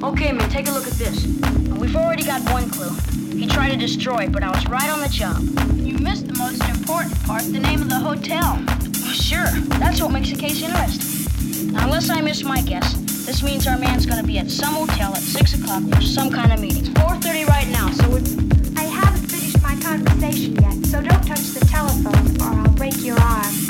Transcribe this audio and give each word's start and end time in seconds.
Okay, 0.00 0.30
man, 0.30 0.48
take 0.48 0.68
a 0.68 0.70
look 0.70 0.86
at 0.86 0.92
this. 0.92 1.26
We've 1.76 1.96
already 1.96 2.22
got 2.22 2.40
one 2.52 2.70
clue. 2.70 2.94
He 3.36 3.48
tried 3.48 3.70
to 3.70 3.76
destroy 3.76 4.24
it, 4.24 4.32
but 4.32 4.44
I 4.44 4.50
was 4.50 4.64
right 4.68 4.88
on 4.88 5.00
the 5.00 5.08
job. 5.08 5.40
You 5.76 5.98
missed 5.98 6.28
the 6.28 6.38
most 6.38 6.62
important 6.68 7.20
part, 7.24 7.42
the 7.42 7.58
name 7.58 7.82
of 7.82 7.88
the 7.88 7.98
hotel. 7.98 8.64
Sure, 9.12 9.50
that's 9.80 10.00
what 10.00 10.12
makes 10.12 10.30
the 10.30 10.36
case 10.36 10.62
interesting. 10.62 11.74
Unless 11.76 12.10
I 12.10 12.20
miss 12.20 12.44
my 12.44 12.60
guess, 12.60 12.94
this 13.26 13.42
means 13.42 13.66
our 13.66 13.76
man's 13.76 14.06
gonna 14.06 14.22
be 14.22 14.38
at 14.38 14.48
some 14.50 14.74
hotel 14.74 15.14
at 15.16 15.22
6 15.22 15.60
o'clock 15.60 15.82
for 15.92 16.00
some 16.00 16.30
kind 16.30 16.52
of 16.52 16.60
meeting. 16.60 16.86
It's 16.86 16.88
4.30 16.90 17.48
right 17.48 17.68
now, 17.68 17.90
so 17.90 18.08
we're... 18.08 18.22
I 18.78 18.84
haven't 18.84 19.28
finished 19.28 19.60
my 19.62 19.74
conversation 19.80 20.54
yet, 20.54 20.86
so 20.86 21.02
don't 21.02 21.26
touch 21.26 21.42
the 21.58 21.66
telephone 21.68 22.40
or 22.40 22.60
I'll 22.60 22.72
break 22.74 23.04
your 23.04 23.18
arm. 23.18 23.67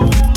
Oh. 0.00 0.27